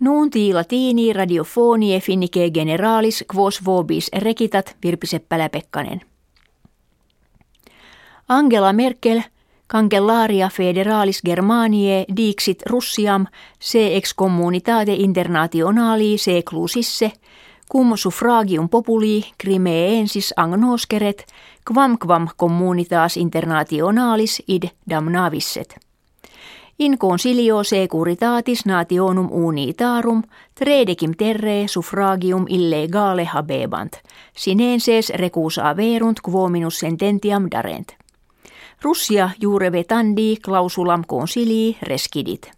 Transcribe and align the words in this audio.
Nuunti 0.00 0.52
latini 0.54 1.12
radiofonie 1.12 2.00
finnike 2.00 2.50
generalis 2.50 3.24
quos 3.34 3.64
vobis 3.64 4.10
rekitat 4.18 4.76
Virpi 4.82 5.06
Seppälä-Pekkanen. 5.06 6.00
Angela 8.28 8.72
Merkel, 8.72 9.22
Cancellaria 9.72 10.48
federalis 10.48 11.20
Germaniae 11.24 12.04
dixit 12.16 12.62
Russiam 12.66 13.26
se 13.60 13.96
ex 13.96 14.14
communitate 14.14 14.94
internationali 14.94 16.18
seclusisse, 16.18 17.12
cum 17.72 17.96
suffragium 17.96 18.68
populi 18.68 19.24
crimeensis 19.42 20.34
agnoskeret, 20.36 21.26
quam 21.72 21.98
quam 21.98 22.28
communitas 22.40 23.16
internationalis 23.16 24.42
id 24.48 24.64
damnavisset. 24.90 25.87
In 26.78 26.98
consilio 26.98 27.64
securitatis 27.64 28.66
nationum 28.66 29.28
unitarum 29.32 30.22
tredecim 30.54 31.12
terre 31.18 31.68
suffragium 31.68 32.44
illegale 32.48 33.24
habebant, 33.24 33.92
sinenses 34.36 35.10
recusa 35.14 35.76
verunt 35.76 36.20
quominus 36.22 36.78
sententiam 36.78 37.48
darent. 37.50 37.96
Russia 38.84 39.30
jure 39.40 39.72
vetandi 39.72 40.36
clausulam 40.44 41.02
consilii 41.06 41.78
rescidit. 41.82 42.50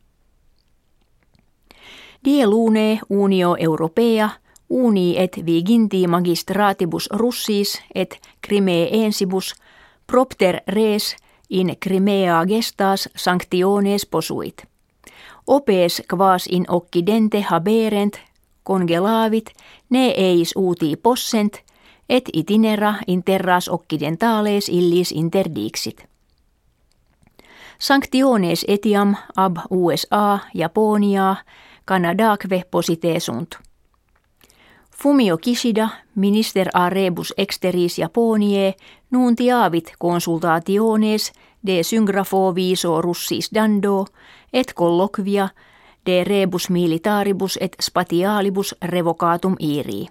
Die 2.24 2.46
lune 2.46 3.00
unio 3.08 3.56
europea 3.58 4.30
uni 4.68 5.14
et 5.18 5.40
viginti 5.46 6.06
magistratibus 6.06 7.08
russis 7.12 7.82
et 7.94 8.20
ensibus 8.90 9.54
propter 10.06 10.62
res– 10.66 11.16
in 11.50 11.76
Crimea 11.80 12.46
gestas 12.46 13.08
sanctiones 13.16 14.06
posuit. 14.06 14.62
Opes 15.46 16.02
quas 16.14 16.46
in 16.46 16.64
occidente 16.68 17.44
haberent 17.50 18.20
congelavit 18.64 19.50
ne 19.90 20.14
eis 20.16 20.52
uti 20.56 20.96
possent 20.96 21.62
et 22.08 22.28
itinera 22.32 22.94
in 23.06 23.22
terras 23.24 23.68
occidentales 23.68 24.68
illis 24.68 25.12
interdixit. 25.12 26.04
Sanctiones 27.78 28.64
etiam 28.68 29.16
ab 29.36 29.56
USA, 29.70 30.38
Japonia, 30.54 31.36
Canadaque 31.84 32.64
posite 32.70 33.20
sunt. 33.20 33.69
Fumio 35.02 35.38
Kishida, 35.38 35.88
minister 36.14 36.68
a 36.74 36.90
rebus 36.90 37.34
exteris 37.36 37.96
Japonie, 37.98 38.74
nuntiavit 39.10 39.92
consultationes 39.98 41.32
de 41.66 41.82
syngrafo 41.82 42.54
viso 42.54 43.00
russis 43.02 43.50
dando, 43.54 44.04
et 44.52 44.74
colloquia 44.74 45.48
de 46.06 46.24
rebus 46.24 46.70
militaribus 46.70 47.58
et 47.60 47.76
spatialibus 47.80 48.76
revocatum 48.82 49.56
iri. 49.58 50.08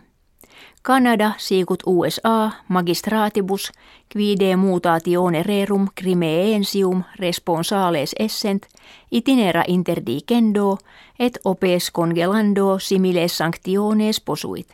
Kanada 0.81 1.33
siikut 1.37 1.79
USA 1.85 2.51
magistratibus 2.67 3.71
quide 4.13 4.55
mutatione 4.55 5.43
rerum 5.43 5.87
crimeensium 6.01 7.03
responsales 7.19 8.15
essent 8.19 8.65
itinera 9.11 9.63
interdicendo 9.67 10.77
et 11.19 11.39
opes 11.45 11.91
congelando 11.91 12.79
similes 12.79 13.37
sanctiones 13.37 14.21
posuit. 14.21 14.67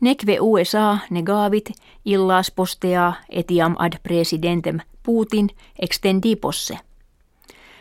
Nekve 0.00 0.38
USA 0.40 0.98
negavit 1.10 1.70
illas 2.04 2.50
postea 2.50 3.12
etiam 3.28 3.74
ad 3.78 3.92
presidentem 4.02 4.78
Putin 5.02 5.48
extendi 5.78 6.36
posse. 6.36 6.78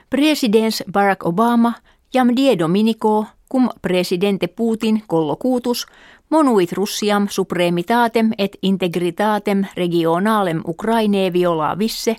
Presidents 0.09 0.83
Barack 0.91 1.25
Obama 1.25 1.73
jam 2.13 2.36
die 2.36 2.59
dominico 2.59 3.27
cum 3.52 3.69
presidente 3.81 4.47
Putin 4.47 5.03
collocutus 5.08 5.86
monuit 6.30 6.72
Russiam 6.72 7.27
supremitatem 7.30 8.31
et 8.38 8.58
integritatem 8.61 9.66
regionalem 9.75 10.62
Ukraine 10.68 11.31
visse, 11.78 12.16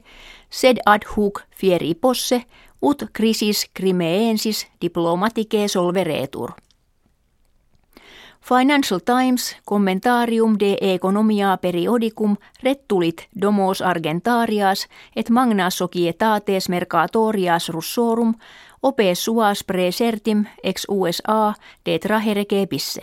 sed 0.51 0.77
ad 0.87 1.05
hoc 1.17 1.43
fieri 1.51 1.95
posse 1.95 2.45
ut 2.83 3.05
crisis 3.13 3.67
crimeensis 3.75 4.67
diplomatike 4.81 5.69
solveretur. 5.69 6.53
Financial 8.49 9.01
Times 9.01 9.57
commentarium 9.65 10.57
de 10.61 10.79
economia 10.81 11.57
periodicum 11.57 12.37
rettulit 12.63 13.29
domos 13.41 13.83
argentarias 13.83 14.89
et 15.17 15.31
magna 15.31 15.71
societates 15.71 16.69
mercatorias 16.69 17.69
russorum 17.69 18.35
ope 18.83 19.15
suas 19.15 19.65
presertim 19.65 20.47
ex 20.63 20.87
USA 20.89 21.55
de 21.85 21.99
trahere 21.99 22.47
pisse. 22.69 23.01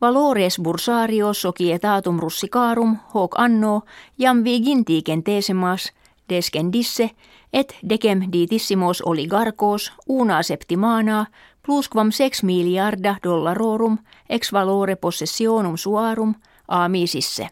Valores 0.00 0.58
bursarios 0.58 1.40
societatum 1.40 2.18
russicarum 2.20 2.96
hoc 3.14 3.34
anno 3.38 3.84
jam 4.18 4.44
vigintiken 4.44 5.22
tesemas 5.22 5.92
descendisse 6.28 7.10
et 7.52 7.74
decem 7.88 8.28
ditissimos 8.32 9.02
oligarkos 9.06 9.92
una 10.06 10.42
septimana 10.42 11.26
plusquam 11.62 12.12
sex 12.12 12.42
miliarda 12.42 13.16
dollarorum 13.22 13.98
ex 14.28 14.52
valore 14.52 14.96
possessionum 14.96 15.76
suarum 15.76 16.34
aamisisse. 16.68 17.48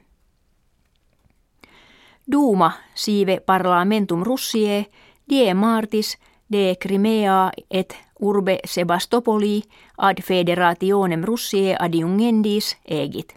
Duuma 2.32 2.72
sive 2.94 3.40
parlamentum 3.40 4.22
russie 4.22 4.86
die 5.30 5.54
martis 5.54 6.18
de 6.52 6.76
Crimea 6.80 7.50
et 7.70 7.96
urbe 8.20 8.58
Sebastopoli 8.64 9.62
ad 9.98 10.22
federationem 10.22 11.24
russie 11.24 11.76
adiungendis 11.78 12.76
egit. 12.84 13.34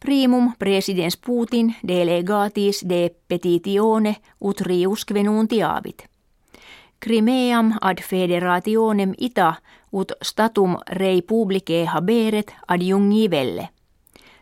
Primum 0.00 0.52
presidens 0.58 1.16
Putin 1.16 1.74
delegatis 1.88 2.84
de 2.88 3.10
petitione 3.28 4.16
ut 4.40 4.60
riusque 4.60 5.22
nuntiavit. 5.22 6.08
Crimeam 7.04 7.72
ad 7.80 7.98
federationem 8.02 9.12
ita 9.18 9.54
ut 9.92 10.12
statum 10.22 10.76
rei 10.90 11.22
publicae 11.22 11.84
haberet 11.84 12.54
adjungi 12.68 13.30
velle. 13.30 13.68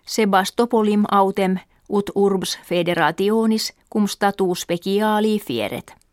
Sebastopolim 0.07 1.05
autem 1.11 1.59
ut 1.89 2.11
urbs 2.15 2.59
federationis 2.65 3.73
cum 3.93 4.07
status 4.07 4.61
speciali 4.61 5.39
fieret. 5.39 6.04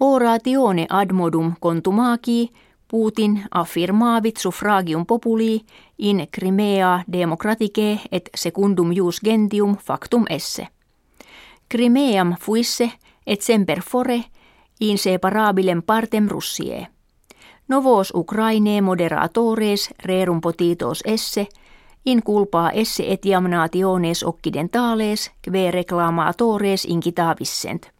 Oratione 0.00 0.86
admodum 0.88 1.54
contumaci 1.60 2.50
Putin 2.88 3.42
affirmavit 3.50 4.36
suffragium 4.36 5.06
populi 5.06 5.64
in 5.98 6.26
Crimea 6.30 7.04
democratice 7.12 8.00
et 8.12 8.30
secundum 8.34 8.92
jus 8.92 9.20
gentium 9.24 9.76
factum 9.76 10.24
esse. 10.30 10.68
Crimeam 11.68 12.34
fuisse 12.40 12.92
et 13.26 13.42
semper 13.42 13.82
fore 13.82 14.24
inseparabilem 14.80 15.82
partem 15.82 16.28
Russie. 16.28 16.88
Novos 17.68 18.12
Ukraine 18.14 18.80
moderatores 18.80 19.94
rerum 19.98 20.40
potitos 20.40 21.02
esse, 21.06 21.48
in 22.04 22.22
culpa 22.22 22.70
esse 22.74 23.12
etiam 23.12 23.50
nationes 23.50 24.22
occidentales, 24.22 25.30
kve 25.42 25.70
reclamatores 25.70 26.84
incitavissent. 26.84 27.99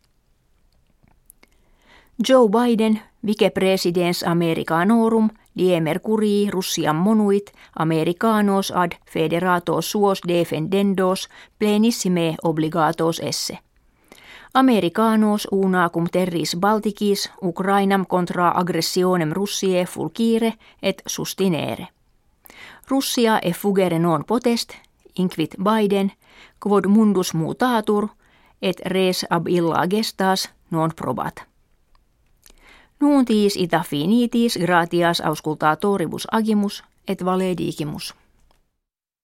Joe 2.29 2.49
Biden, 2.49 3.01
vicepresidens 3.27 4.23
Americanorum, 4.23 5.31
die 5.59 5.81
mercurii 5.81 6.51
Russian 6.51 6.97
monuit, 6.97 7.53
Americanos 7.79 8.73
ad 8.73 8.93
federatos 9.11 9.91
suos 9.91 10.21
defendendos, 10.29 11.29
plenissime 11.59 12.37
obligatos 12.43 13.21
esse. 13.21 13.59
Americanos 14.55 15.49
unacum 15.51 16.07
terris 16.13 16.57
Balticis 16.61 17.31
Ukrainam 17.43 18.07
contra 18.07 18.51
aggressionem 18.51 19.33
Russie 19.33 19.87
fulkire 19.87 20.53
et 20.83 21.03
sustinere. 21.07 21.89
Russia 22.91 23.39
e 23.43 23.53
fugere 23.53 23.99
non 23.99 24.25
potest, 24.25 24.73
inquit 25.15 25.55
Biden, 25.57 26.13
quod 26.59 26.87
mundus 26.87 27.35
mutatur, 27.35 28.09
et 28.63 28.81
res 28.85 29.27
ab 29.31 29.49
illa 29.49 29.87
gestas 29.87 30.51
non 30.71 30.91
probat. 30.97 31.50
Nuuntiis 33.01 33.57
ita 33.57 33.81
finitis 33.89 34.59
gratias 34.61 35.21
auscultatoribus 35.21 36.27
agimus 36.33 36.85
et 37.09 37.25
valedigimus. 37.25 38.15